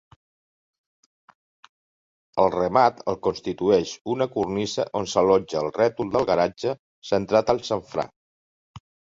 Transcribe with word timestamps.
El 2.45 2.49
remat 2.55 3.03
el 3.13 3.19
constitueix 3.29 3.93
una 4.15 4.29
cornisa 4.37 4.87
on 5.03 5.07
s'allotjà 5.13 5.63
el 5.63 5.71
rètol 5.79 6.13
del 6.17 6.29
garatge 6.33 6.75
centrat 7.15 7.55
al 7.57 7.63
xamfrà. 7.71 8.09